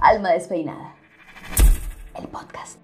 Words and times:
Alma 0.00 0.30
Despeinada. 0.30 0.94
El 2.14 2.28
podcast. 2.28 2.78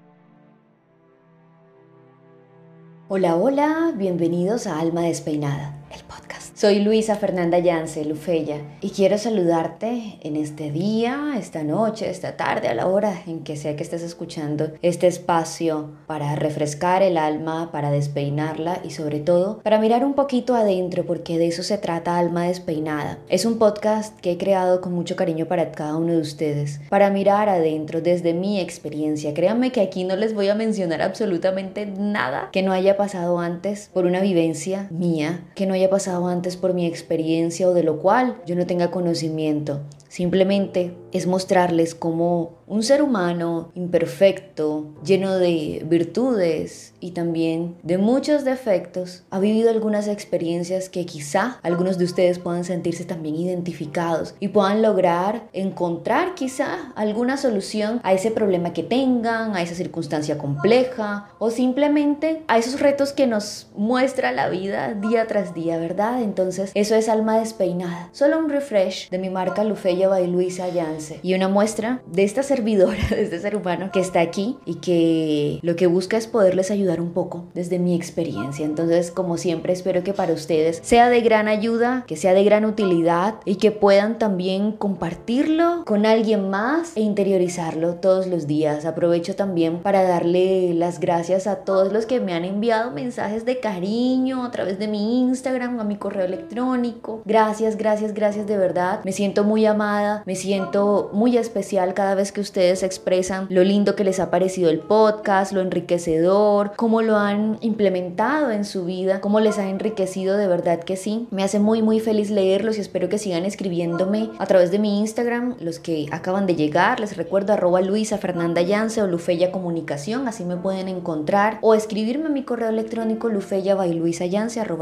Hola, 3.08 3.36
hola, 3.36 3.92
bienvenidos 3.94 4.66
a 4.66 4.80
Alma 4.80 5.02
Despeinada, 5.02 5.76
el 5.90 6.02
podcast. 6.04 6.33
Soy 6.56 6.78
Luisa 6.78 7.16
Fernanda 7.16 7.58
Yance 7.58 8.04
Lufella 8.04 8.58
y 8.80 8.90
quiero 8.90 9.18
saludarte 9.18 10.20
en 10.22 10.36
este 10.36 10.70
día, 10.70 11.34
esta 11.36 11.64
noche, 11.64 12.08
esta 12.08 12.36
tarde, 12.36 12.68
a 12.68 12.74
la 12.74 12.86
hora 12.86 13.12
en 13.26 13.42
que 13.42 13.56
sea 13.56 13.74
que 13.74 13.82
estés 13.82 14.02
escuchando 14.02 14.70
este 14.80 15.08
espacio 15.08 15.90
para 16.06 16.36
refrescar 16.36 17.02
el 17.02 17.18
alma, 17.18 17.72
para 17.72 17.90
despeinarla 17.90 18.78
y 18.84 18.90
sobre 18.90 19.18
todo 19.18 19.58
para 19.64 19.80
mirar 19.80 20.04
un 20.04 20.14
poquito 20.14 20.54
adentro 20.54 21.04
porque 21.04 21.38
de 21.38 21.48
eso 21.48 21.64
se 21.64 21.76
trata 21.76 22.18
Alma 22.18 22.44
Despeinada. 22.44 23.18
Es 23.28 23.46
un 23.46 23.58
podcast 23.58 24.16
que 24.20 24.30
he 24.30 24.38
creado 24.38 24.80
con 24.80 24.92
mucho 24.92 25.16
cariño 25.16 25.46
para 25.46 25.72
cada 25.72 25.96
uno 25.96 26.12
de 26.12 26.20
ustedes, 26.20 26.80
para 26.88 27.10
mirar 27.10 27.48
adentro 27.48 28.00
desde 28.00 28.32
mi 28.32 28.60
experiencia. 28.60 29.34
Créanme 29.34 29.72
que 29.72 29.80
aquí 29.80 30.04
no 30.04 30.14
les 30.14 30.34
voy 30.34 30.46
a 30.46 30.54
mencionar 30.54 31.02
absolutamente 31.02 31.84
nada 31.86 32.50
que 32.52 32.62
no 32.62 32.70
haya 32.70 32.96
pasado 32.96 33.40
antes 33.40 33.90
por 33.92 34.06
una 34.06 34.20
vivencia 34.20 34.86
mía, 34.92 35.42
que 35.56 35.66
no 35.66 35.74
haya 35.74 35.90
pasado 35.90 36.28
antes 36.28 36.43
por 36.56 36.74
mi 36.74 36.86
experiencia 36.86 37.68
o 37.68 37.74
de 37.74 37.82
lo 37.82 37.98
cual 37.98 38.40
yo 38.46 38.54
no 38.54 38.66
tenga 38.66 38.90
conocimiento. 38.90 39.80
Simplemente 40.14 40.96
es 41.10 41.26
mostrarles 41.26 41.96
cómo 41.96 42.62
un 42.68 42.84
ser 42.84 43.02
humano 43.02 43.72
imperfecto, 43.74 44.94
lleno 45.04 45.36
de 45.38 45.84
virtudes 45.88 46.94
y 47.00 47.10
también 47.10 47.74
de 47.82 47.98
muchos 47.98 48.44
defectos, 48.44 49.24
ha 49.30 49.40
vivido 49.40 49.70
algunas 49.70 50.06
experiencias 50.06 50.88
que 50.88 51.04
quizá 51.04 51.58
algunos 51.64 51.98
de 51.98 52.04
ustedes 52.04 52.38
puedan 52.38 52.62
sentirse 52.62 53.04
también 53.04 53.34
identificados 53.34 54.36
y 54.38 54.48
puedan 54.48 54.82
lograr 54.82 55.48
encontrar 55.52 56.36
quizá 56.36 56.92
alguna 56.94 57.36
solución 57.36 58.00
a 58.04 58.12
ese 58.12 58.30
problema 58.30 58.72
que 58.72 58.84
tengan, 58.84 59.56
a 59.56 59.62
esa 59.62 59.74
circunstancia 59.74 60.38
compleja 60.38 61.28
o 61.40 61.50
simplemente 61.50 62.44
a 62.46 62.58
esos 62.58 62.78
retos 62.78 63.12
que 63.12 63.26
nos 63.26 63.66
muestra 63.74 64.30
la 64.30 64.48
vida 64.48 64.94
día 64.94 65.26
tras 65.26 65.54
día, 65.54 65.76
¿verdad? 65.78 66.22
Entonces, 66.22 66.70
eso 66.74 66.94
es 66.94 67.08
alma 67.08 67.40
despeinada. 67.40 68.10
Solo 68.12 68.38
un 68.38 68.48
refresh 68.48 69.10
de 69.10 69.18
mi 69.18 69.28
marca 69.28 69.64
Lufella 69.64 70.03
by 70.06 70.26
Luisa 70.26 70.68
Yance 70.68 71.20
y 71.22 71.34
una 71.34 71.48
muestra 71.48 72.02
de 72.06 72.24
esta 72.24 72.42
servidora, 72.42 72.98
de 73.10 73.22
este 73.22 73.40
ser 73.40 73.56
humano 73.56 73.90
que 73.92 74.00
está 74.00 74.20
aquí 74.20 74.56
y 74.64 74.76
que 74.76 75.58
lo 75.62 75.76
que 75.76 75.86
busca 75.86 76.16
es 76.16 76.26
poderles 76.26 76.70
ayudar 76.70 77.00
un 77.00 77.12
poco 77.12 77.46
desde 77.54 77.78
mi 77.78 77.94
experiencia. 77.94 78.64
Entonces, 78.64 79.10
como 79.10 79.36
siempre, 79.36 79.72
espero 79.72 80.02
que 80.04 80.12
para 80.12 80.32
ustedes 80.32 80.80
sea 80.82 81.08
de 81.08 81.20
gran 81.20 81.48
ayuda, 81.48 82.04
que 82.06 82.16
sea 82.16 82.34
de 82.34 82.44
gran 82.44 82.64
utilidad 82.64 83.36
y 83.44 83.56
que 83.56 83.70
puedan 83.70 84.18
también 84.18 84.72
compartirlo 84.72 85.84
con 85.84 86.06
alguien 86.06 86.50
más 86.50 86.96
e 86.96 87.00
interiorizarlo 87.00 87.94
todos 87.96 88.26
los 88.26 88.46
días. 88.46 88.84
Aprovecho 88.84 89.36
también 89.36 89.80
para 89.80 90.02
darle 90.02 90.74
las 90.74 91.00
gracias 91.00 91.46
a 91.46 91.56
todos 91.56 91.92
los 91.92 92.06
que 92.06 92.20
me 92.20 92.34
han 92.34 92.44
enviado 92.44 92.90
mensajes 92.90 93.44
de 93.44 93.60
cariño 93.60 94.44
a 94.44 94.50
través 94.50 94.78
de 94.78 94.88
mi 94.88 95.20
Instagram, 95.20 95.80
a 95.80 95.84
mi 95.84 95.96
correo 95.96 96.24
electrónico. 96.24 97.22
Gracias, 97.24 97.76
gracias, 97.76 98.14
gracias 98.14 98.46
de 98.46 98.56
verdad. 98.56 99.00
Me 99.04 99.12
siento 99.12 99.44
muy 99.44 99.66
amada, 99.66 99.93
me 100.24 100.34
siento 100.34 101.10
muy 101.12 101.36
especial 101.36 101.94
cada 101.94 102.14
vez 102.14 102.32
que 102.32 102.40
ustedes 102.40 102.82
expresan 102.82 103.46
lo 103.50 103.62
lindo 103.62 103.96
que 103.96 104.04
les 104.04 104.20
ha 104.20 104.30
parecido 104.30 104.70
el 104.70 104.80
podcast, 104.80 105.52
lo 105.52 105.60
enriquecedor, 105.60 106.72
cómo 106.76 107.02
lo 107.02 107.16
han 107.16 107.58
implementado 107.60 108.50
en 108.50 108.64
su 108.64 108.84
vida, 108.84 109.20
cómo 109.20 109.40
les 109.40 109.58
ha 109.58 109.68
enriquecido 109.68 110.36
de 110.36 110.46
verdad 110.46 110.80
que 110.80 110.96
sí. 110.96 111.26
Me 111.30 111.44
hace 111.44 111.58
muy 111.58 111.82
muy 111.82 112.00
feliz 112.00 112.30
leerlos 112.30 112.78
y 112.78 112.80
espero 112.80 113.08
que 113.08 113.18
sigan 113.18 113.44
escribiéndome 113.44 114.30
a 114.38 114.46
través 114.46 114.70
de 114.70 114.78
mi 114.78 115.00
Instagram, 115.00 115.56
los 115.60 115.78
que 115.78 116.06
acaban 116.10 116.46
de 116.46 116.56
llegar, 116.56 117.00
les 117.00 117.16
recuerdo 117.16 117.52
arroba 117.52 117.80
Luisa 117.80 118.18
Fernanda 118.18 118.62
Yance 118.62 119.02
o 119.02 119.06
Lufella 119.06 119.52
Comunicación, 119.52 120.28
así 120.28 120.44
me 120.44 120.56
pueden 120.56 120.88
encontrar 120.88 121.58
o 121.60 121.74
escribirme 121.74 122.26
a 122.26 122.30
mi 122.30 122.42
correo 122.42 122.68
electrónico 122.68 123.28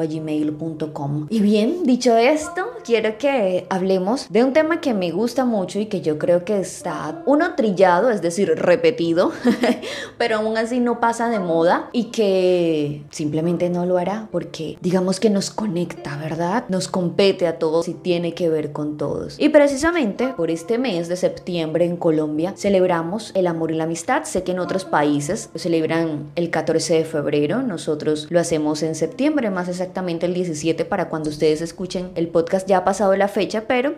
gmail.com. 0.08 1.26
Y 1.30 1.40
bien, 1.40 1.84
dicho 1.84 2.16
esto, 2.16 2.66
quiero 2.84 3.18
que 3.18 3.66
hablemos 3.70 4.26
de 4.30 4.44
un 4.44 4.52
tema 4.52 4.80
que 4.80 4.94
me 5.02 5.10
gusta 5.10 5.44
mucho 5.44 5.80
y 5.80 5.86
que 5.86 6.00
yo 6.00 6.16
creo 6.16 6.44
que 6.44 6.60
está 6.60 7.24
uno 7.26 7.56
trillado, 7.56 8.10
es 8.10 8.22
decir, 8.22 8.52
repetido, 8.54 9.32
pero 10.16 10.36
aún 10.36 10.56
así 10.56 10.78
no 10.78 11.00
pasa 11.00 11.28
de 11.28 11.40
moda 11.40 11.90
y 11.92 12.12
que 12.12 13.02
simplemente 13.10 13.68
no 13.68 13.84
lo 13.84 13.98
hará 13.98 14.28
porque 14.30 14.78
digamos 14.80 15.18
que 15.18 15.28
nos 15.28 15.50
conecta, 15.50 16.16
¿verdad? 16.18 16.66
Nos 16.68 16.86
compete 16.86 17.48
a 17.48 17.58
todos 17.58 17.88
y 17.88 17.94
tiene 17.94 18.34
que 18.34 18.48
ver 18.48 18.70
con 18.70 18.96
todos. 18.96 19.40
Y 19.40 19.48
precisamente 19.48 20.28
por 20.28 20.52
este 20.52 20.78
mes 20.78 21.08
de 21.08 21.16
septiembre 21.16 21.84
en 21.84 21.96
Colombia 21.96 22.54
celebramos 22.56 23.32
el 23.34 23.48
amor 23.48 23.72
y 23.72 23.74
la 23.74 23.84
amistad. 23.84 24.22
Sé 24.22 24.44
que 24.44 24.52
en 24.52 24.60
otros 24.60 24.84
países 24.84 25.50
lo 25.52 25.58
celebran 25.58 26.30
el 26.36 26.50
14 26.50 26.98
de 26.98 27.04
febrero, 27.04 27.60
nosotros 27.60 28.28
lo 28.30 28.38
hacemos 28.38 28.84
en 28.84 28.94
septiembre, 28.94 29.50
más 29.50 29.68
exactamente 29.68 30.26
el 30.26 30.34
17 30.34 30.84
para 30.84 31.08
cuando 31.08 31.28
ustedes 31.28 31.60
escuchen 31.60 32.12
el 32.14 32.28
podcast 32.28 32.68
ya 32.68 32.76
ha 32.76 32.84
pasado 32.84 33.16
la 33.16 33.26
fecha, 33.26 33.64
pero 33.66 33.94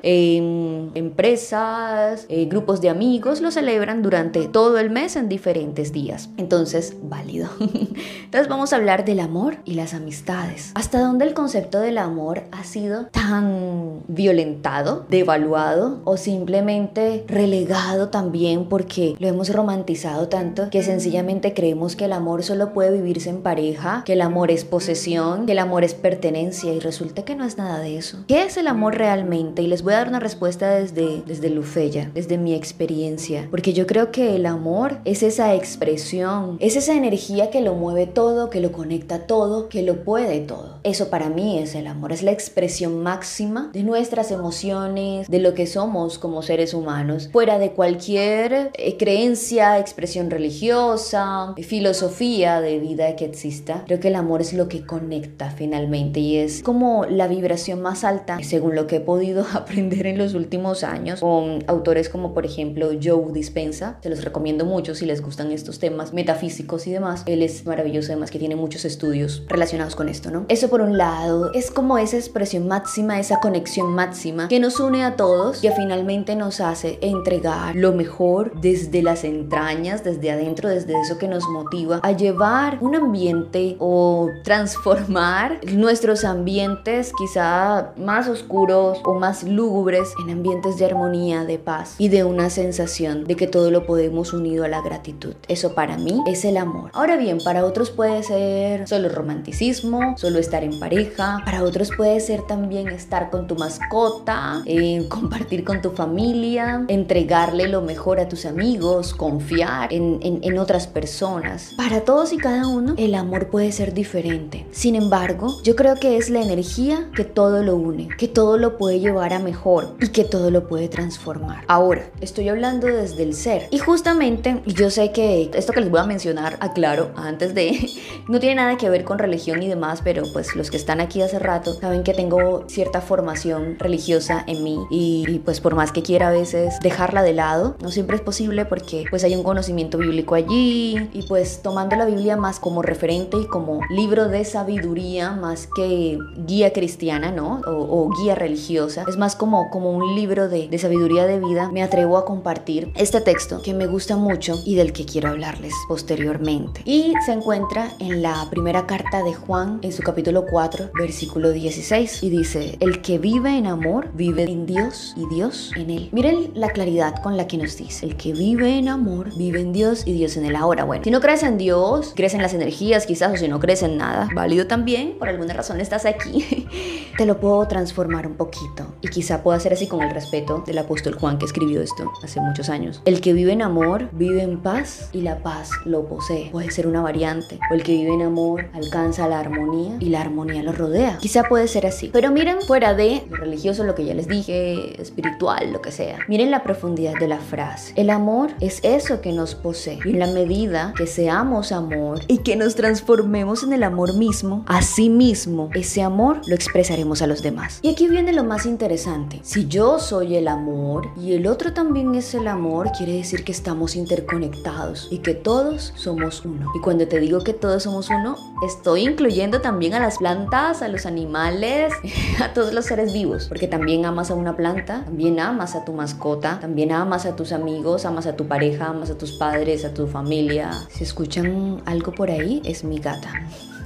empresas, 0.94 2.26
eh, 2.28 2.46
grupos 2.46 2.80
de 2.80 2.90
amigos 2.90 3.40
lo 3.40 3.50
celebran 3.50 4.02
durante 4.02 4.46
todo 4.48 4.78
el 4.78 4.90
mes 4.90 5.16
en 5.16 5.28
diferentes 5.28 5.92
días. 5.92 6.28
Entonces, 6.36 6.96
válido. 7.02 7.48
Entonces 7.58 8.48
vamos 8.48 8.72
a 8.72 8.76
hablar 8.76 9.04
del 9.04 9.20
amor 9.20 9.56
y 9.64 9.74
las 9.74 9.94
amistades. 9.94 10.72
¿Hasta 10.74 11.00
dónde 11.00 11.24
el 11.24 11.34
concepto 11.34 11.80
del 11.80 11.98
amor 11.98 12.42
ha 12.52 12.64
sido 12.64 13.06
tan 13.06 14.02
violentado, 14.08 15.06
devaluado 15.08 16.00
o 16.04 16.16
simplemente 16.16 17.24
relegado 17.28 18.08
también 18.08 18.66
porque 18.68 19.14
lo 19.18 19.28
hemos 19.28 19.50
romantizado 19.50 20.28
tanto 20.28 20.70
que 20.70 20.82
sencillamente 20.82 21.54
creemos 21.54 21.96
que 21.96 22.06
el 22.06 22.12
amor 22.12 22.42
solo 22.42 22.72
puede 22.72 22.92
vivirse 22.92 23.30
en 23.30 23.42
pareja, 23.42 24.02
que 24.04 24.14
el 24.14 24.20
amor 24.20 24.50
es 24.50 24.64
posesión, 24.64 25.46
que 25.46 25.52
el 25.52 25.58
amor 25.58 25.84
es 25.84 25.94
pertenencia 25.94 26.72
y 26.72 26.80
resulta 26.80 27.24
que 27.24 27.34
no 27.34 27.44
es 27.44 27.58
nada 27.58 27.78
de 27.78 27.96
eso. 27.96 28.24
¿Qué 28.26 28.42
es 28.42 28.56
el 28.56 28.66
amor 28.66 28.96
realmente? 28.96 29.62
Y 29.62 29.66
les 29.66 29.82
voy 29.82 29.94
a 29.94 29.98
dar 29.98 30.08
una 30.08 30.20
respuesta 30.20 30.68
desde, 30.74 31.22
desde 31.26 31.50
Lufella, 31.50 32.10
desde 32.14 32.38
mi 32.38 32.54
experiencia, 32.54 33.48
porque 33.50 33.72
yo 33.72 33.86
creo 33.86 34.10
que 34.10 34.36
el 34.36 34.46
amor 34.46 34.98
es 35.04 35.22
esa 35.22 35.54
expresión, 35.54 36.56
es 36.60 36.76
esa 36.76 36.94
energía 36.94 37.50
que 37.50 37.60
lo 37.60 37.74
mueve 37.74 38.06
todo, 38.06 38.50
que 38.50 38.60
lo 38.60 38.72
conecta 38.72 39.26
todo, 39.26 39.68
que 39.68 39.82
lo 39.82 40.04
puede 40.04 40.40
todo. 40.40 40.80
Eso 40.82 41.08
para 41.10 41.28
mí 41.28 41.58
es 41.58 41.74
el 41.74 41.86
amor, 41.86 42.12
es 42.12 42.22
la 42.22 42.32
expresión 42.32 43.02
máxima 43.02 43.70
de 43.72 43.82
nuestras 43.82 44.30
emociones, 44.30 45.28
de 45.28 45.38
lo 45.38 45.54
que 45.54 45.66
somos 45.66 46.18
como 46.18 46.42
seres 46.42 46.74
humanos, 46.74 47.28
fuera 47.32 47.58
de 47.58 47.72
cualquier 47.72 48.70
eh, 48.74 48.96
creencia, 48.96 49.78
expresión 49.78 50.30
religiosa, 50.30 51.54
filosofía 51.62 52.60
de 52.60 52.78
vida 52.78 53.16
que 53.16 53.24
exista. 53.24 53.84
Creo 53.86 54.00
que 54.00 54.08
el 54.08 54.16
amor 54.16 54.40
es 54.40 54.52
lo 54.52 54.68
que 54.68 54.84
conecta 54.84 55.50
finalmente 55.50 56.20
y 56.20 56.36
es 56.36 56.62
como 56.62 57.04
la 57.06 57.28
vibración 57.28 57.82
más 57.82 58.04
alta, 58.04 58.38
según 58.42 58.74
lo 58.74 58.86
que 58.86 58.96
he 58.96 59.00
podido 59.00 59.46
aprender 59.54 60.06
en 60.06 60.18
los 60.18 60.34
últimos 60.34 60.63
años 60.72 61.20
con 61.20 61.62
autores 61.66 62.08
como 62.08 62.32
por 62.32 62.46
ejemplo 62.46 62.90
Joe 63.02 63.32
Dispensa. 63.32 63.98
Se 64.02 64.08
los 64.08 64.24
recomiendo 64.24 64.64
mucho 64.64 64.94
si 64.94 65.06
les 65.06 65.20
gustan 65.20 65.52
estos 65.52 65.78
temas 65.78 66.12
metafísicos 66.12 66.86
y 66.86 66.92
demás. 66.92 67.22
Él 67.26 67.42
es 67.42 67.66
maravilloso 67.66 68.12
además 68.12 68.30
que 68.30 68.38
tiene 68.38 68.56
muchos 68.56 68.84
estudios 68.84 69.42
relacionados 69.48 69.94
con 69.94 70.08
esto, 70.08 70.30
¿no? 70.30 70.46
Eso 70.48 70.68
por 70.68 70.80
un 70.80 70.96
lado 70.96 71.52
es 71.52 71.70
como 71.70 71.98
esa 71.98 72.16
expresión 72.16 72.66
máxima, 72.66 73.20
esa 73.20 73.40
conexión 73.40 73.94
máxima 73.94 74.48
que 74.48 74.60
nos 74.60 74.80
une 74.80 75.04
a 75.04 75.16
todos, 75.16 75.60
que 75.60 75.72
finalmente 75.72 76.36
nos 76.36 76.60
hace 76.60 76.98
entregar 77.02 77.76
lo 77.76 77.92
mejor 77.92 78.58
desde 78.60 79.02
las 79.02 79.24
entrañas, 79.24 80.04
desde 80.04 80.30
adentro, 80.30 80.68
desde 80.68 80.98
eso 81.00 81.18
que 81.18 81.28
nos 81.28 81.44
motiva 81.48 82.00
a 82.02 82.12
llevar 82.12 82.78
un 82.80 82.94
ambiente 82.94 83.76
o 83.78 84.30
transformar 84.44 85.60
nuestros 85.72 86.24
ambientes 86.24 87.12
quizá 87.18 87.92
más 87.96 88.28
oscuros 88.28 88.98
o 89.04 89.14
más 89.14 89.42
lúgubres 89.42 90.12
en 90.22 90.30
ambientes 90.30 90.53
de 90.62 90.84
armonía, 90.86 91.44
de 91.44 91.58
paz 91.58 91.96
y 91.98 92.08
de 92.08 92.24
una 92.24 92.48
sensación 92.48 93.24
de 93.24 93.36
que 93.36 93.46
todo 93.46 93.70
lo 93.70 93.86
podemos 93.86 94.32
unido 94.32 94.64
a 94.64 94.68
la 94.68 94.80
gratitud. 94.82 95.34
Eso 95.48 95.74
para 95.74 95.98
mí 95.98 96.22
es 96.26 96.44
el 96.44 96.56
amor. 96.56 96.90
Ahora 96.94 97.16
bien, 97.16 97.38
para 97.44 97.64
otros 97.64 97.90
puede 97.90 98.22
ser 98.22 98.86
solo 98.88 99.08
romanticismo, 99.08 100.16
solo 100.16 100.38
estar 100.38 100.62
en 100.62 100.78
pareja, 100.78 101.42
para 101.44 101.62
otros 101.62 101.90
puede 101.96 102.20
ser 102.20 102.42
también 102.42 102.88
estar 102.88 103.30
con 103.30 103.46
tu 103.46 103.56
mascota, 103.56 104.62
eh, 104.64 105.06
compartir 105.10 105.64
con 105.64 105.82
tu 105.82 105.90
familia, 105.90 106.84
entregarle 106.88 107.68
lo 107.68 107.82
mejor 107.82 108.20
a 108.20 108.28
tus 108.28 108.46
amigos, 108.46 109.12
confiar 109.12 109.92
en, 109.92 110.20
en 110.22 110.58
otras 110.58 110.86
personas. 110.86 111.72
Para 111.76 112.02
todos 112.02 112.32
y 112.32 112.38
cada 112.38 112.68
uno, 112.68 112.94
el 112.96 113.14
amor 113.14 113.48
puede 113.48 113.72
ser 113.72 113.92
diferente. 113.92 114.66
Sin 114.70 114.94
embargo, 114.94 115.48
yo 115.62 115.76
creo 115.76 115.96
que 115.96 116.16
es 116.16 116.30
la 116.30 116.40
energía 116.40 117.10
que 117.14 117.24
todo 117.24 117.62
lo 117.62 117.76
une, 117.76 118.08
que 118.16 118.28
todo 118.28 118.56
lo 118.56 118.78
puede 118.78 119.00
llevar 119.00 119.32
a 119.32 119.38
mejor 119.40 119.96
y 120.00 120.08
que 120.08 120.24
todo 120.24 120.43
lo 120.50 120.66
puede 120.66 120.88
transformar. 120.88 121.64
Ahora, 121.68 122.10
estoy 122.20 122.48
hablando 122.48 122.86
desde 122.86 123.22
el 123.22 123.34
ser. 123.34 123.68
Y 123.70 123.78
justamente, 123.78 124.62
yo 124.66 124.90
sé 124.90 125.12
que 125.12 125.50
esto 125.54 125.72
que 125.72 125.80
les 125.80 125.90
voy 125.90 126.00
a 126.00 126.04
mencionar, 126.04 126.56
aclaro, 126.60 127.10
antes 127.16 127.54
de, 127.54 127.90
no 128.28 128.40
tiene 128.40 128.56
nada 128.56 128.76
que 128.76 128.90
ver 128.90 129.04
con 129.04 129.18
religión 129.18 129.62
y 129.62 129.68
demás, 129.68 130.00
pero 130.02 130.24
pues 130.32 130.54
los 130.56 130.70
que 130.70 130.76
están 130.76 131.00
aquí 131.00 131.22
hace 131.22 131.38
rato 131.38 131.74
saben 131.74 132.02
que 132.02 132.14
tengo 132.14 132.64
cierta 132.68 133.00
formación 133.00 133.78
religiosa 133.78 134.44
en 134.46 134.62
mí 134.64 134.78
y, 134.90 135.24
y 135.28 135.38
pues 135.38 135.60
por 135.60 135.74
más 135.74 135.92
que 135.92 136.02
quiera 136.02 136.28
a 136.28 136.32
veces 136.32 136.74
dejarla 136.80 137.22
de 137.22 137.32
lado, 137.32 137.76
no 137.82 137.90
siempre 137.90 138.16
es 138.16 138.22
posible 138.22 138.64
porque 138.64 139.04
pues 139.10 139.24
hay 139.24 139.34
un 139.34 139.42
conocimiento 139.42 139.98
bíblico 139.98 140.34
allí 140.34 141.08
y 141.12 141.22
pues 141.28 141.62
tomando 141.62 141.96
la 141.96 142.06
Biblia 142.06 142.36
más 142.36 142.60
como 142.60 142.82
referente 142.82 143.36
y 143.36 143.46
como 143.46 143.80
libro 143.90 144.28
de 144.28 144.44
sabiduría 144.44 145.32
más 145.32 145.68
que 145.74 146.18
guía 146.46 146.72
cristiana, 146.72 147.30
¿no? 147.30 147.60
O, 147.66 148.10
guía 148.20 148.34
religiosa. 148.34 149.04
Es 149.08 149.16
más 149.16 149.34
como, 149.36 149.70
como 149.70 149.90
un 149.90 150.14
libro 150.14 150.33
de, 150.34 150.68
de 150.68 150.78
sabiduría 150.78 151.26
de 151.26 151.38
vida. 151.38 151.70
Me 151.70 151.82
atrevo 151.82 152.18
a 152.18 152.24
compartir 152.24 152.90
este 152.96 153.20
texto 153.20 153.62
que 153.62 153.74
me 153.74 153.86
gusta 153.86 154.16
mucho 154.16 154.60
y 154.64 154.74
del 154.74 154.92
que 154.92 155.06
quiero 155.06 155.28
hablarles 155.28 155.72
posteriormente. 155.88 156.82
Y 156.84 157.14
se 157.24 157.32
encuentra 157.32 157.92
en 158.00 158.22
la 158.22 158.46
primera 158.50 158.86
carta 158.86 159.22
de 159.22 159.34
Juan, 159.34 159.78
en 159.82 159.92
su 159.92 160.02
capítulo 160.02 160.44
4, 160.46 160.90
versículo 160.98 161.52
16. 161.52 162.22
Y 162.22 162.30
dice, 162.30 162.76
el 162.80 163.00
que 163.00 163.18
vive 163.18 163.56
en 163.56 163.66
amor, 163.66 164.10
vive 164.14 164.42
en 164.44 164.66
Dios 164.66 165.14
y 165.16 165.32
Dios 165.34 165.70
en 165.76 165.90
él. 165.90 166.08
Miren 166.12 166.50
la 166.54 166.70
claridad 166.70 167.22
con 167.22 167.36
la 167.36 167.46
que 167.46 167.58
nos 167.58 167.76
dice, 167.76 168.06
el 168.06 168.16
que 168.16 168.32
vive 168.32 168.78
en 168.78 168.88
amor, 168.88 169.34
vive 169.36 169.60
en 169.60 169.72
Dios 169.72 170.02
y 170.06 170.12
Dios 170.12 170.36
en 170.36 170.46
él. 170.46 170.56
Ahora, 170.56 170.84
bueno, 170.84 171.04
si 171.04 171.10
no 171.10 171.20
crees 171.20 171.42
en 171.42 171.58
Dios, 171.58 172.12
crees 172.16 172.34
en 172.34 172.42
las 172.42 172.54
energías 172.54 173.06
quizás, 173.06 173.32
o 173.32 173.36
si 173.36 173.48
no 173.48 173.60
crees 173.60 173.82
en 173.82 173.96
nada, 173.96 174.28
válido 174.34 174.66
también, 174.66 175.16
por 175.18 175.28
alguna 175.28 175.54
razón 175.54 175.80
estás 175.80 176.06
aquí, 176.06 176.66
te 177.18 177.26
lo 177.26 177.40
puedo 177.40 177.66
transformar 177.68 178.26
un 178.26 178.34
poquito. 178.34 178.94
Y 179.00 179.08
quizá 179.08 179.42
pueda 179.42 179.60
ser 179.60 179.72
así 179.72 179.86
con 179.86 180.02
el 180.02 180.10
respeto 180.24 180.64
del 180.66 180.78
apóstol 180.78 181.14
Juan 181.14 181.38
que 181.38 181.44
escribió 181.44 181.82
esto 181.82 182.10
hace 182.22 182.40
muchos 182.40 182.68
años. 182.68 183.02
El 183.04 183.20
que 183.20 183.32
vive 183.32 183.52
en 183.52 183.62
amor, 183.62 184.08
vive 184.12 184.42
en 184.42 184.60
paz 184.60 185.10
y 185.12 185.20
la 185.20 185.38
paz 185.38 185.70
lo 185.84 186.06
posee. 186.06 186.50
Puede 186.50 186.70
ser 186.70 186.86
una 186.86 187.02
variante. 187.02 187.58
O 187.70 187.74
el 187.74 187.82
que 187.82 187.92
vive 187.92 188.14
en 188.14 188.22
amor 188.22 188.66
alcanza 188.72 189.28
la 189.28 189.40
armonía 189.40 189.96
y 190.00 190.08
la 190.08 190.20
armonía 190.20 190.62
lo 190.62 190.72
rodea. 190.72 191.18
Quizá 191.18 191.44
puede 191.44 191.68
ser 191.68 191.86
así. 191.86 192.10
Pero 192.12 192.30
miren, 192.30 192.60
fuera 192.62 192.94
de 192.94 193.26
lo 193.28 193.36
religioso, 193.36 193.84
lo 193.84 193.94
que 193.94 194.04
ya 194.04 194.14
les 194.14 194.28
dije, 194.28 195.00
espiritual, 195.00 195.72
lo 195.72 195.82
que 195.82 195.92
sea. 195.92 196.18
Miren 196.28 196.50
la 196.50 196.62
profundidad 196.62 197.14
de 197.20 197.28
la 197.28 197.38
frase. 197.38 197.92
El 197.96 198.10
amor 198.10 198.50
es 198.60 198.80
eso 198.82 199.20
que 199.20 199.32
nos 199.32 199.54
posee. 199.54 199.98
Y 200.04 200.10
en 200.10 200.20
la 200.20 200.26
medida 200.28 200.94
que 200.96 201.06
seamos 201.06 201.72
amor 201.72 202.20
y 202.28 202.38
que 202.38 202.56
nos 202.56 202.74
transformemos 202.74 203.62
en 203.62 203.72
el 203.72 203.82
amor 203.82 204.16
mismo, 204.16 204.64
así 204.66 205.10
mismo, 205.10 205.68
ese 205.74 206.02
amor 206.02 206.40
lo 206.46 206.54
expresaremos 206.54 207.20
a 207.20 207.26
los 207.26 207.42
demás. 207.42 207.80
Y 207.82 207.90
aquí 207.90 208.08
viene 208.08 208.32
lo 208.32 208.44
más 208.44 208.64
interesante. 208.64 209.40
Si 209.42 209.66
yo 209.66 209.98
soy 209.98 210.13
el 210.22 210.48
amor 210.48 211.08
y 211.16 211.32
el 211.32 211.46
otro 211.46 211.72
también 211.72 212.14
es 212.14 212.34
el 212.34 212.48
amor, 212.48 212.90
quiere 212.96 213.14
decir 213.14 213.44
que 213.44 213.52
estamos 213.52 213.96
interconectados 213.96 215.08
y 215.10 215.18
que 215.18 215.34
todos 215.34 215.92
somos 215.96 216.44
uno. 216.44 216.70
Y 216.74 216.80
cuando 216.80 217.06
te 217.08 217.20
digo 217.20 217.40
que 217.40 217.52
todos 217.52 217.82
somos 217.84 218.08
uno, 218.10 218.36
estoy 218.66 219.02
incluyendo 219.02 219.60
también 219.60 219.94
a 219.94 220.00
las 220.00 220.18
plantas, 220.18 220.82
a 220.82 220.88
los 220.88 221.06
animales, 221.06 221.92
a 222.42 222.52
todos 222.52 222.72
los 222.72 222.86
seres 222.86 223.12
vivos, 223.12 223.46
porque 223.48 223.66
también 223.66 224.04
amas 224.06 224.30
a 224.30 224.34
una 224.34 224.56
planta, 224.56 225.04
también 225.04 225.40
amas 225.40 225.74
a 225.74 225.84
tu 225.84 225.92
mascota, 225.92 226.58
también 226.60 226.92
amas 226.92 227.26
a 227.26 227.36
tus 227.36 227.52
amigos, 227.52 228.04
amas 228.04 228.26
a 228.26 228.36
tu 228.36 228.46
pareja, 228.46 228.86
amas 228.86 229.10
a 229.10 229.18
tus 229.18 229.32
padres, 229.32 229.84
a 229.84 229.92
tu 229.92 230.06
familia. 230.06 230.70
Si 230.90 231.04
escuchan 231.04 231.82
algo 231.86 232.12
por 232.12 232.30
ahí, 232.30 232.62
es 232.64 232.84
mi 232.84 232.98
gata. 232.98 233.32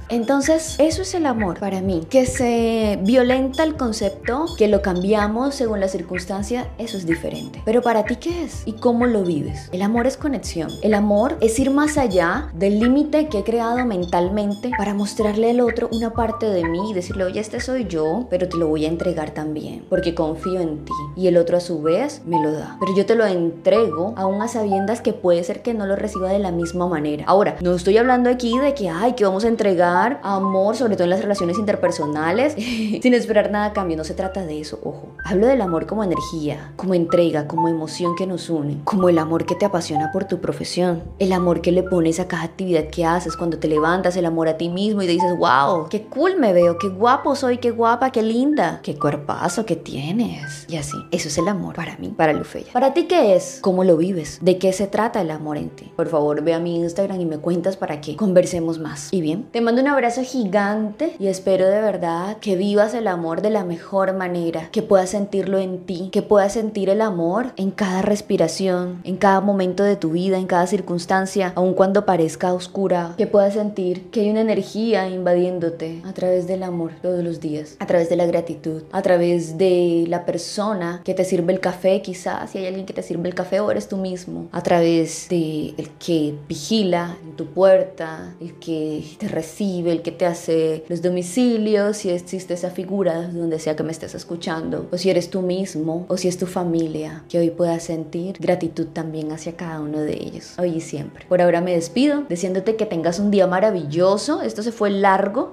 Entonces, 0.09 0.75
eso 0.79 1.03
es 1.03 1.13
el 1.13 1.27
amor 1.27 1.59
para 1.59 1.81
mí, 1.81 2.01
que 2.09 2.25
se 2.25 2.97
violenta 3.03 3.63
el 3.63 3.75
concepto, 3.75 4.45
que 4.57 4.67
lo 4.67 4.81
cambiamos 4.81 5.53
según 5.53 5.79
la 5.79 5.87
circunstancia, 5.87 6.67
eso 6.79 6.97
es 6.97 7.05
diferente. 7.05 7.61
Pero 7.63 7.83
para 7.83 8.03
ti, 8.05 8.15
¿qué 8.15 8.43
es? 8.43 8.63
¿Y 8.65 8.73
cómo 8.73 9.05
lo 9.05 9.21
vives? 9.21 9.69
El 9.71 9.83
amor 9.83 10.07
es 10.07 10.17
conexión. 10.17 10.71
El 10.81 10.95
amor 10.95 11.37
es 11.41 11.59
ir 11.59 11.69
más 11.69 11.99
allá 11.99 12.49
del 12.55 12.79
límite 12.79 13.27
que 13.27 13.39
he 13.39 13.43
creado 13.43 13.85
mentalmente 13.85 14.71
para 14.75 14.95
mostrarle 14.95 15.51
al 15.51 15.61
otro 15.61 15.89
una 15.91 16.11
parte 16.11 16.47
de 16.47 16.65
mí 16.65 16.89
y 16.89 16.93
decirle, 16.95 17.25
oye, 17.25 17.39
este 17.39 17.59
soy 17.59 17.85
yo, 17.85 18.25
pero 18.31 18.49
te 18.49 18.57
lo 18.57 18.67
voy 18.67 18.85
a 18.85 18.89
entregar 18.89 19.29
también, 19.31 19.85
porque 19.89 20.15
confío 20.15 20.59
en 20.59 20.85
ti. 20.85 20.93
Y 21.17 21.27
el 21.27 21.37
otro 21.37 21.57
a 21.57 21.61
su 21.61 21.83
vez 21.83 22.23
me 22.25 22.41
lo 22.41 22.51
da. 22.51 22.77
Pero 22.79 22.95
yo 22.95 23.05
te 23.05 23.13
lo 23.13 23.27
entrego 23.27 24.15
aún 24.17 24.41
a 24.41 24.47
sabiendas 24.47 25.01
que 25.01 25.13
puede 25.13 25.43
ser 25.43 25.61
que 25.61 25.75
no 25.75 25.85
lo 25.85 25.95
reciba 25.95 26.29
de 26.29 26.39
la 26.39 26.51
misma 26.51 26.87
manera. 26.87 27.25
Ahora, 27.27 27.57
no 27.61 27.75
estoy 27.75 27.97
hablando 27.99 28.31
aquí 28.31 28.57
de 28.57 28.73
que, 28.73 28.89
ay, 28.89 29.13
que 29.13 29.23
vamos 29.23 29.45
a 29.45 29.49
entregar 29.49 29.98
amor, 30.23 30.75
sobre 30.75 30.95
todo 30.95 31.03
en 31.05 31.11
las 31.11 31.21
relaciones 31.21 31.57
interpersonales, 31.57 32.53
sin 33.01 33.13
esperar 33.13 33.51
nada 33.51 33.65
a 33.65 33.73
cambio. 33.73 33.97
No 33.97 34.03
se 34.03 34.13
trata 34.13 34.45
de 34.45 34.59
eso, 34.59 34.79
ojo. 34.83 35.09
Hablo 35.25 35.47
del 35.47 35.61
amor 35.61 35.85
como 35.85 36.03
energía, 36.03 36.71
como 36.75 36.93
entrega, 36.93 37.47
como 37.47 37.67
emoción 37.67 38.15
que 38.15 38.27
nos 38.27 38.49
une, 38.49 38.77
como 38.83 39.09
el 39.09 39.17
amor 39.17 39.45
que 39.45 39.55
te 39.55 39.65
apasiona 39.65 40.11
por 40.11 40.25
tu 40.25 40.39
profesión, 40.39 41.03
el 41.19 41.33
amor 41.33 41.61
que 41.61 41.71
le 41.71 41.83
pones 41.83 42.19
a 42.19 42.27
cada 42.27 42.43
actividad 42.43 42.85
que 42.85 43.05
haces 43.05 43.35
cuando 43.35 43.59
te 43.59 43.67
levantas, 43.67 44.15
el 44.15 44.25
amor 44.25 44.47
a 44.47 44.57
ti 44.57 44.69
mismo 44.69 45.01
y 45.01 45.05
te 45.07 45.13
dices, 45.13 45.37
wow, 45.37 45.87
qué 45.89 46.03
cool 46.03 46.37
me 46.37 46.53
veo, 46.53 46.77
qué 46.77 46.89
guapo 46.89 47.35
soy, 47.35 47.57
qué 47.57 47.71
guapa, 47.71 48.11
qué 48.11 48.21
linda, 48.21 48.79
qué 48.83 48.97
cuerpazo 48.97 49.65
que 49.65 49.75
tienes. 49.75 50.65
Y 50.69 50.77
así, 50.77 50.97
eso 51.11 51.27
es 51.27 51.37
el 51.37 51.47
amor 51.47 51.75
para 51.75 51.97
mí, 51.97 52.13
para 52.15 52.33
Lufeya. 52.33 52.71
¿Para 52.73 52.93
ti 52.93 53.03
qué 53.03 53.35
es? 53.35 53.59
¿Cómo 53.61 53.83
lo 53.83 53.97
vives? 53.97 54.39
¿De 54.41 54.57
qué 54.57 54.73
se 54.73 54.87
trata 54.87 55.21
el 55.21 55.31
amor 55.31 55.57
en 55.57 55.69
ti? 55.69 55.91
Por 55.95 56.07
favor, 56.07 56.41
ve 56.43 56.53
a 56.53 56.59
mi 56.59 56.77
Instagram 56.77 57.19
y 57.21 57.25
me 57.25 57.37
cuentas 57.37 57.77
para 57.77 58.01
que 58.01 58.15
conversemos 58.15 58.79
más. 58.79 59.09
Y 59.11 59.21
bien, 59.21 59.43
te 59.51 59.61
mando 59.61 59.81
una 59.81 59.88
abrazo 59.89 60.23
gigante 60.23 61.15
y 61.19 61.27
espero 61.27 61.67
de 61.67 61.81
verdad 61.81 62.37
que 62.37 62.55
vivas 62.55 62.93
el 62.93 63.07
amor 63.07 63.41
de 63.41 63.49
la 63.49 63.63
mejor 63.63 64.13
manera, 64.13 64.69
que 64.71 64.81
puedas 64.81 65.09
sentirlo 65.09 65.57
en 65.57 65.85
ti, 65.85 66.09
que 66.11 66.21
puedas 66.21 66.53
sentir 66.53 66.89
el 66.89 67.01
amor 67.01 67.47
en 67.57 67.71
cada 67.71 68.01
respiración, 68.01 69.01
en 69.03 69.17
cada 69.17 69.41
momento 69.41 69.83
de 69.83 69.95
tu 69.95 70.11
vida, 70.11 70.37
en 70.37 70.47
cada 70.47 70.67
circunstancia, 70.67 71.53
aun 71.55 71.73
cuando 71.73 72.05
parezca 72.05 72.53
oscura, 72.53 73.15
que 73.17 73.27
puedas 73.27 73.53
sentir 73.55 74.09
que 74.11 74.21
hay 74.21 74.29
una 74.29 74.41
energía 74.41 75.09
invadiéndote 75.09 76.01
a 76.05 76.13
través 76.13 76.47
del 76.47 76.63
amor 76.63 76.91
todos 77.01 77.23
los 77.23 77.39
días, 77.39 77.75
a 77.79 77.87
través 77.87 78.09
de 78.09 78.15
la 78.15 78.25
gratitud, 78.25 78.83
a 78.91 79.01
través 79.01 79.57
de 79.57 80.05
la 80.07 80.25
persona 80.25 81.01
que 81.03 81.13
te 81.13 81.25
sirve 81.25 81.53
el 81.53 81.59
café, 81.59 82.01
quizás 82.01 82.51
si 82.51 82.59
hay 82.59 82.67
alguien 82.67 82.85
que 82.85 82.93
te 82.93 83.03
sirve 83.03 83.27
el 83.27 83.35
café 83.35 83.59
o 83.59 83.71
eres 83.71 83.87
tú 83.87 83.97
mismo, 83.97 84.47
a 84.51 84.61
través 84.61 85.27
de 85.29 85.73
el 85.77 85.89
que 85.91 86.35
vigila 86.47 87.17
en 87.23 87.35
tu 87.35 87.47
puerta, 87.47 88.35
el 88.39 88.53
que 88.59 89.03
te 89.17 89.27
recibe 89.27 89.78
el 89.87 90.01
que 90.01 90.11
te 90.11 90.25
hace 90.25 90.83
los 90.89 91.01
domicilios, 91.01 91.97
si 91.97 92.09
existe 92.09 92.53
esa 92.53 92.69
figura 92.69 93.27
donde 93.27 93.59
sea 93.59 93.75
que 93.75 93.83
me 93.83 93.91
estés 93.91 94.15
escuchando, 94.15 94.87
o 94.91 94.97
si 94.97 95.09
eres 95.09 95.29
tú 95.29 95.41
mismo, 95.41 96.05
o 96.07 96.17
si 96.17 96.27
es 96.27 96.37
tu 96.37 96.45
familia, 96.45 97.23
que 97.29 97.39
hoy 97.39 97.49
puedas 97.49 97.83
sentir 97.83 98.37
gratitud 98.39 98.87
también 98.87 99.31
hacia 99.31 99.55
cada 99.55 99.79
uno 99.79 99.99
de 99.99 100.13
ellos, 100.13 100.55
hoy 100.57 100.77
y 100.77 100.81
siempre. 100.81 101.25
Por 101.27 101.41
ahora 101.41 101.61
me 101.61 101.73
despido, 101.73 102.23
diciéndote 102.29 102.75
que 102.75 102.85
tengas 102.85 103.19
un 103.19 103.31
día 103.31 103.47
maravilloso, 103.47 104.41
esto 104.41 104.63
se 104.63 104.71
fue 104.71 104.89
largo, 104.89 105.51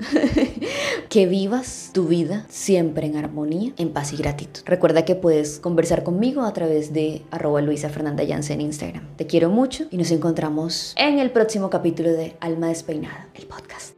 que 1.09 1.27
vivas 1.27 1.91
tu 1.93 2.07
vida 2.07 2.47
siempre 2.49 3.07
en 3.07 3.17
armonía, 3.17 3.73
en 3.77 3.91
paz 3.91 4.13
y 4.13 4.17
gratitud. 4.17 4.63
Recuerda 4.65 5.05
que 5.05 5.15
puedes 5.15 5.59
conversar 5.59 6.03
conmigo 6.03 6.43
a 6.43 6.53
través 6.53 6.93
de 6.93 7.23
arroba 7.31 7.61
Luisa 7.61 7.89
Fernanda 7.89 8.25
Yance 8.25 8.53
en 8.53 8.61
Instagram. 8.61 9.17
Te 9.17 9.27
quiero 9.27 9.51
mucho 9.51 9.87
y 9.91 9.97
nos 9.97 10.11
encontramos 10.11 10.95
en 10.97 11.19
el 11.19 11.31
próximo 11.31 11.71
capítulo 11.71 12.13
de 12.13 12.37
Alma 12.41 12.69
Despeinada, 12.69 13.29
el 13.35 13.47
podcast. 13.47 13.97